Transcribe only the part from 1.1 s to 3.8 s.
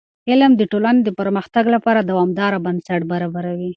پرمختګ لپاره دوامداره بنسټ برابروي.